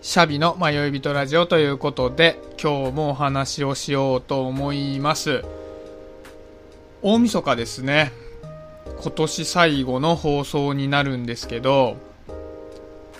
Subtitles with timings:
[0.00, 5.44] シャビの迷い人ラジオということで今日もお話をしようと思います。
[7.02, 8.12] 大晦日ですね。
[9.02, 11.96] 今年最後の放送になるんですけど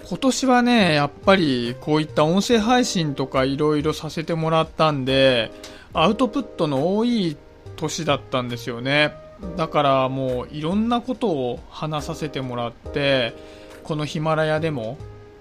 [0.08, 5.50] 今年はねやっぱりこういった音声配信とかいろいろさせてもらったんで
[5.92, 7.36] アウトプットの多い
[7.74, 9.12] 年だったんですよね。
[9.56, 13.34] だからもういろんなことを話させてもらって
[13.82, 14.96] このヒマラヤでも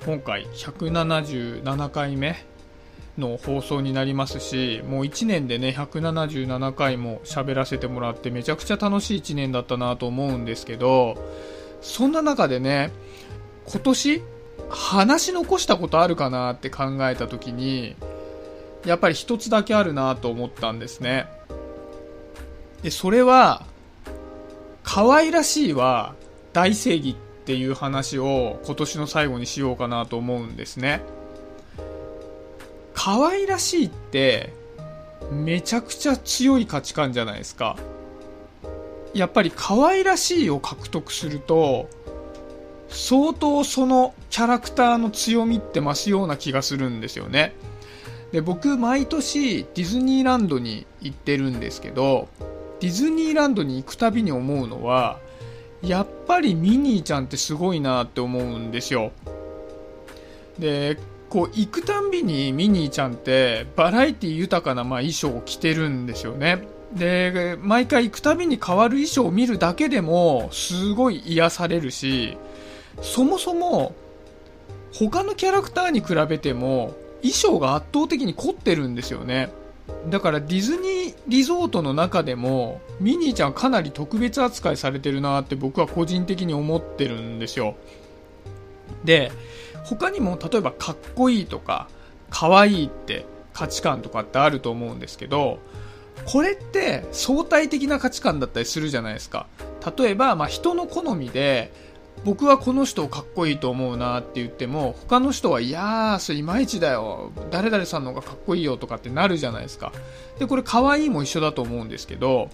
[0.08, 2.38] 今回177回目
[3.18, 11.22] の放送になりますしもう1年でね177回も喋らせてもらってめちゃくちゃ楽しい1年だったなと思うんですけど
[11.82, 12.94] そんな中でね
[13.66, 14.22] 今年
[14.70, 17.98] 話し残したことあるかなって考えた時に
[18.86, 21.28] やっぱり一つだけあるなと思ったんですね。
[22.82, 23.66] でそれは
[24.84, 26.16] 可愛らしいは
[26.54, 31.02] 大正義っていう話を今年の最後にしようかなと思うんですね。
[32.94, 34.52] 可愛らしいって
[35.32, 37.78] めちゃくちゃ強い価値観じゃないですか。
[39.14, 41.90] やっぱり可愛らしいを獲得すると
[42.90, 47.54] 相当そのキャラクターの強みって増すような気がするんですよね。
[48.34, 52.28] で僕毎年ディズニーランドに行ってるんですけど
[52.82, 55.26] ディズニーランドに行くたびに思うのは
[55.82, 59.12] やっぱりミニーちゃんってすごいなって思うんですよ。
[60.60, 60.98] で
[61.30, 66.68] こう行くたんびにミニーちゃんってバラエティ豊かなまあ衣装を着てるんですよね。
[66.94, 72.38] で毎回行くたびに変わる衣装を見るだけでもすごい癒されるし
[73.02, 73.94] そもそも
[74.94, 79.52] 他のキャラクターに比べても衣装が圧倒的に凝ってるんですよね。
[80.10, 87.76] だからディズニーリゾートの中でもミニーちゃんかなり特別扱いされてるなって僕は個人的に思ってるんですよ。
[89.04, 89.32] で
[89.84, 91.88] 他にも例えばかっこいいとか
[92.30, 95.60] 可愛いって価値観とかってあると思うんですけど
[96.26, 99.48] これって相対的な価値観だったりするじゃないですか。
[99.98, 101.72] 例えば、まあ、人の好みで
[102.24, 107.32] 僕はこの人をかっこいいと思うなって言っても他の人はいやーそれいまいちだよ。
[107.52, 109.94] 誰々さんの方がかっこいいよとかってなるじゃないですか。
[110.40, 112.50] でこれ可愛いも一緒だと思うんですけど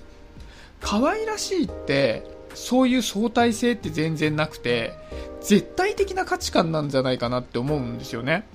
[0.80, 4.94] 可愛らしいってそういう相対性って全然なくて
[5.42, 8.48] 絶対的な価値観なんじゃないかなって思うんですよね。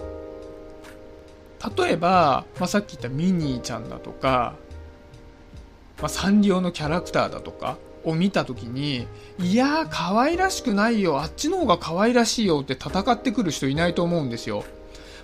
[1.77, 4.55] 例えば、まあ、さっき言ったミニーちゃんだとか、
[5.99, 9.07] まあ、サンリオのキャラクターだとかを見た時に
[9.39, 14.65] いやー可愛らしくないよあっちの方が可愛らしいよって戦ってくる人いないと思うんですよ。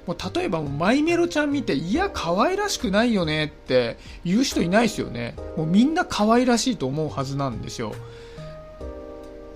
[0.06, 5.34] もう例えばマイメロちゃん見ていや可愛らしくないよねって言う人いないですよね。
[5.56, 7.94] もうみんな可愛らしいと思うはずなんですよ。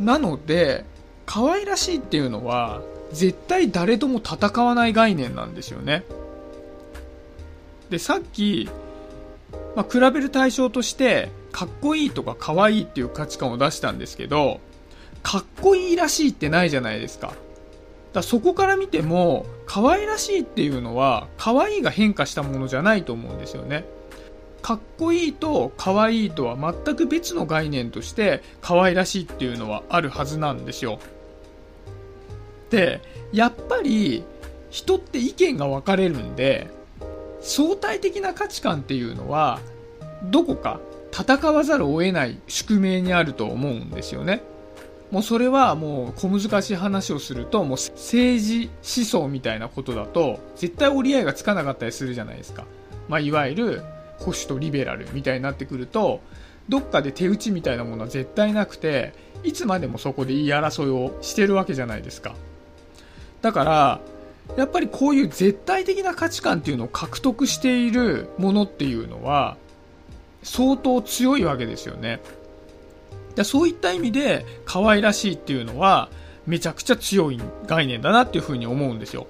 [0.00, 0.84] なので
[1.26, 2.80] 可愛らしいっていうのは
[3.12, 6.04] 絶対誰とも戦わない概念なんですよね。
[7.90, 8.68] でさっき、
[9.76, 14.60] まあ、比べる対象としてかっこいいとか可愛いっていう価値観を出したんですけど
[15.22, 17.32] かっこいいらしいってないじゃないですか。
[18.12, 23.84] だそこから見ても可愛らしいっていうのは可愛いが変化したものじゃないと思うんですよね。
[24.62, 30.98] かっこいいと可愛いとは全く別の概念として可愛らしいっていうのはあるはずなんですよ。
[32.70, 33.00] で
[33.32, 34.24] やっぱり
[34.70, 36.68] 人って意見が分かれるんで
[37.40, 39.60] 相対的な価値観っていうのは
[40.24, 40.80] どこか
[41.18, 44.42] 戦わざるを得ない宿命にあると思うんですよね。
[45.10, 52.66] もうそれはもう小難しい話をするともう政治思想みたいなことだと絶対折り合いがつかなかったりするじゃないですか、
[53.08, 53.82] まあ、いわゆる
[54.18, 56.20] 保守とリベラルみたいになってくると
[56.68, 59.14] どっかで手打ちみたいなものは絶対なくて
[59.44, 62.34] いつまでもそこで言い争いをしてるわけじゃないですか。
[63.40, 64.00] だから
[64.56, 69.56] やっぱりこういう絶対的な価値観っていうのを獲得しているものっていうのは
[70.48, 72.20] 相当強いわけですよね。
[73.36, 76.08] でそういった意味で可愛らしいっていうのは
[76.46, 79.26] めちゃくちゃ強い概念だなっていうふうに思うんですよ。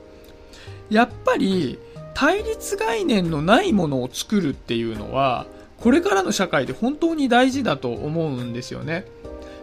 [0.89, 1.79] やっぱり
[2.15, 5.47] 対立概念のないものを作るっていうのは
[5.79, 9.05] これからの社会で本当に大事だと思うんですよね。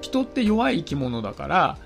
[0.01, 1.77] 人って弱い生き物だから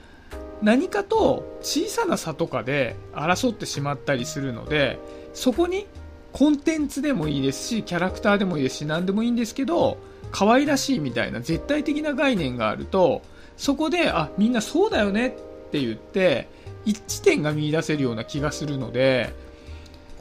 [0.62, 5.00] 何かと小さな差とかで争ってしまったりするので
[5.34, 5.88] そこに
[6.31, 9.98] コンテンツでもいいですしキャラクターでもいいですし何でもいいんですけど
[10.31, 13.22] 可愛らしいみたいな絶対的な概念があると
[13.58, 15.31] そこであみんなそうだよねっ
[15.72, 16.48] て言って
[16.86, 19.34] 一致点が見いだせるような気がするので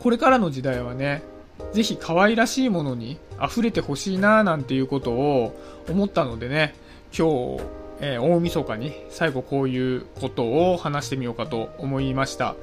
[0.01, 1.23] これからの時代はね
[1.73, 5.59] ぜひ可愛らしいものに溢れてほしいななんていうことを
[5.89, 6.75] 思ったのでね
[7.17, 7.63] 今日、
[8.01, 12.55] えー、大晦日に最後こういうことを話してみようかと思いました。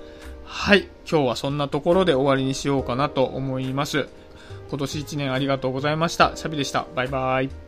[0.45, 0.87] はい。
[1.09, 4.07] 今日はそんなところで終わりにしようかなと思います。
[4.69, 6.31] 今年1年ありがとうございました。
[6.35, 6.85] シャビでした。
[6.95, 7.64] バイバイ。